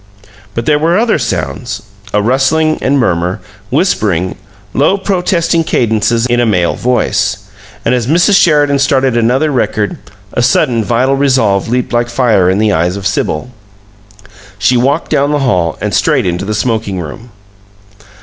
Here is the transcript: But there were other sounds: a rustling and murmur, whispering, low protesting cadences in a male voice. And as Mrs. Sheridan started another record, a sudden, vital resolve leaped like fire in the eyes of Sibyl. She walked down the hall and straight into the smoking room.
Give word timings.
But 0.55 0.65
there 0.65 0.79
were 0.79 0.97
other 0.97 1.19
sounds: 1.19 1.83
a 2.11 2.23
rustling 2.23 2.79
and 2.81 2.97
murmur, 2.97 3.39
whispering, 3.69 4.33
low 4.73 4.97
protesting 4.97 5.63
cadences 5.63 6.25
in 6.25 6.39
a 6.39 6.45
male 6.47 6.73
voice. 6.73 7.37
And 7.85 7.93
as 7.93 8.07
Mrs. 8.07 8.35
Sheridan 8.35 8.79
started 8.79 9.15
another 9.15 9.51
record, 9.51 9.99
a 10.33 10.41
sudden, 10.41 10.83
vital 10.83 11.15
resolve 11.15 11.67
leaped 11.69 11.93
like 11.93 12.09
fire 12.09 12.49
in 12.49 12.57
the 12.57 12.71
eyes 12.71 12.95
of 12.95 13.05
Sibyl. 13.05 13.51
She 14.57 14.75
walked 14.75 15.11
down 15.11 15.31
the 15.33 15.37
hall 15.45 15.77
and 15.81 15.93
straight 15.93 16.25
into 16.25 16.45
the 16.45 16.55
smoking 16.55 16.99
room. 16.99 17.29